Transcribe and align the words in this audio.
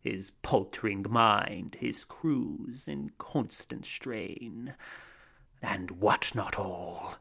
His 0.00 0.32
paltering 0.42 1.04
mind, 1.08 1.76
his 1.76 2.04
crew's 2.04 2.88
inconstant 2.88 3.86
strain. 3.86 4.74
And 5.62 5.92
what 5.92 6.34
not 6.34 6.58
all? 6.58 7.14